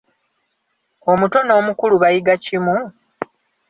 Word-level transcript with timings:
Omuto 1.11 1.39
n'omukulu 1.43 1.95
bayiga 2.03 2.33
kimu? 2.43 2.75